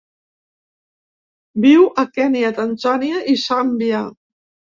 [1.65, 4.01] Viu a Kenya, Tanzània i Zàmbia.